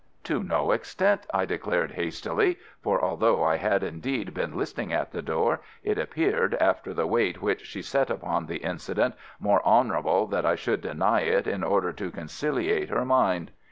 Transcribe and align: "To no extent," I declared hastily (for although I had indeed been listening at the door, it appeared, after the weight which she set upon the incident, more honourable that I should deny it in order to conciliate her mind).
"To 0.23 0.41
no 0.41 0.71
extent," 0.71 1.27
I 1.31 1.45
declared 1.45 1.91
hastily 1.91 2.57
(for 2.81 2.99
although 3.03 3.43
I 3.43 3.57
had 3.57 3.83
indeed 3.83 4.33
been 4.33 4.57
listening 4.57 4.91
at 4.91 5.11
the 5.11 5.21
door, 5.21 5.61
it 5.83 5.99
appeared, 5.99 6.55
after 6.55 6.91
the 6.91 7.05
weight 7.05 7.39
which 7.39 7.61
she 7.67 7.83
set 7.83 8.09
upon 8.09 8.47
the 8.47 8.57
incident, 8.63 9.13
more 9.39 9.63
honourable 9.63 10.25
that 10.29 10.43
I 10.43 10.55
should 10.55 10.81
deny 10.81 11.19
it 11.19 11.45
in 11.45 11.63
order 11.63 11.93
to 11.93 12.09
conciliate 12.09 12.89
her 12.89 13.05
mind). 13.05 13.51